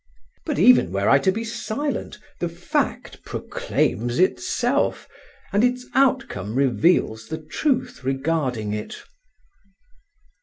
But 0.47 0.57
even 0.57 0.91
were 0.91 1.07
I 1.07 1.19
to 1.19 1.31
be 1.31 1.43
silent, 1.43 2.17
the 2.39 2.49
fact 2.49 3.21
proclaims 3.23 4.17
itself, 4.17 5.07
and 5.53 5.63
its 5.63 5.85
outcome 5.93 6.55
reveals 6.55 7.27
the 7.27 7.37
truth 7.37 8.03
regarding 8.03 8.73
it. 8.73 9.03